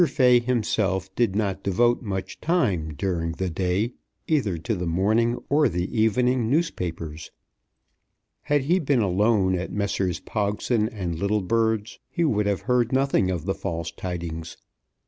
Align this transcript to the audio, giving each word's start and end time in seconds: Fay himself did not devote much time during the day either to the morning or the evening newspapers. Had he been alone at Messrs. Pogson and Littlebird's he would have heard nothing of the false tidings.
Fay 0.09 0.39
himself 0.39 1.13
did 1.13 1.35
not 1.35 1.61
devote 1.61 2.01
much 2.01 2.41
time 2.41 2.95
during 2.95 3.33
the 3.33 3.51
day 3.51 3.93
either 4.27 4.57
to 4.57 4.73
the 4.73 4.87
morning 4.87 5.37
or 5.47 5.69
the 5.69 5.95
evening 5.95 6.49
newspapers. 6.49 7.29
Had 8.41 8.61
he 8.63 8.79
been 8.79 9.01
alone 9.01 9.53
at 9.53 9.71
Messrs. 9.71 10.19
Pogson 10.19 10.89
and 10.89 11.19
Littlebird's 11.19 11.99
he 12.09 12.23
would 12.23 12.47
have 12.47 12.61
heard 12.61 12.91
nothing 12.91 13.29
of 13.29 13.45
the 13.45 13.53
false 13.53 13.91
tidings. 13.91 14.57